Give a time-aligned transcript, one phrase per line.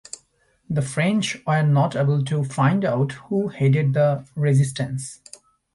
[0.67, 5.19] The French were not able to find out who headed the resistance.